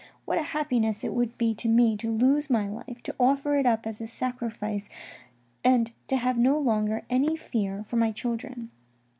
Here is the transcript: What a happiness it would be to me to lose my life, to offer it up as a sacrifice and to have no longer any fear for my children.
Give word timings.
What 0.25 0.39
a 0.39 0.53
happiness 0.57 1.03
it 1.03 1.13
would 1.13 1.37
be 1.37 1.53
to 1.53 1.69
me 1.69 1.95
to 1.97 2.09
lose 2.11 2.49
my 2.49 2.67
life, 2.67 3.03
to 3.03 3.13
offer 3.19 3.55
it 3.55 3.67
up 3.67 3.85
as 3.85 4.01
a 4.01 4.07
sacrifice 4.07 4.89
and 5.63 5.91
to 6.07 6.17
have 6.17 6.39
no 6.39 6.57
longer 6.57 7.05
any 7.07 7.35
fear 7.37 7.83
for 7.83 7.97
my 7.97 8.11
children. 8.11 8.71